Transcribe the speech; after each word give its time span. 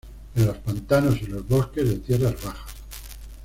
En 0.33 0.47
los 0.47 0.57
pantanos 0.57 1.21
y 1.21 1.27
los 1.27 1.47
bosques 1.47 1.87
de 1.87 1.97
tierras 1.99 2.33
bajas. 2.43 2.73